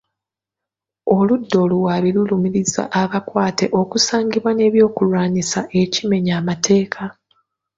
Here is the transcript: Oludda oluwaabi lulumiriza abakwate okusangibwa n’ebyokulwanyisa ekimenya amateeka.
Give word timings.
Oludda 1.15 1.55
oluwaabi 1.65 2.09
lulumiriza 2.15 2.81
abakwate 3.01 3.65
okusangibwa 3.81 4.51
n’ebyokulwanyisa 4.53 5.59
ekimenya 5.81 6.33
amateeka. 6.41 7.01